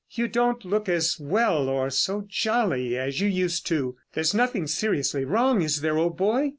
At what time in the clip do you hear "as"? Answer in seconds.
0.89-1.19, 2.97-3.21